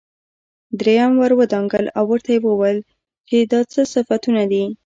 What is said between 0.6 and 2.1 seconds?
دريم ور ودانګل او